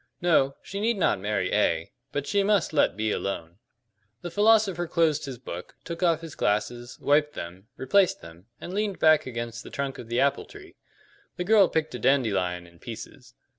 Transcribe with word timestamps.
No, 0.19 0.55
she 0.63 0.79
need 0.79 0.97
not 0.97 1.19
marry 1.19 1.53
A; 1.53 1.91
but 2.11 2.25
she 2.25 2.41
must 2.41 2.73
let 2.73 2.97
B 2.97 3.11
alone." 3.11 3.59
The 4.23 4.31
philosopher 4.31 4.87
closed 4.87 5.25
his 5.25 5.37
book, 5.37 5.75
took 5.83 6.01
off 6.01 6.21
his 6.21 6.33
glasses, 6.33 6.97
wiped 6.99 7.33
them, 7.35 7.67
replaced 7.77 8.19
them, 8.19 8.47
and 8.59 8.73
leaned 8.73 8.97
back 8.97 9.27
against 9.27 9.63
the 9.63 9.69
trunk 9.69 9.99
of 9.99 10.07
the 10.07 10.19
apple 10.19 10.45
tree. 10.45 10.73
The 11.37 11.43
girl 11.43 11.67
picked 11.69 11.93
a 11.93 11.99
dandelion 11.99 12.65
in 12.65 12.79
pieces. 12.79 13.35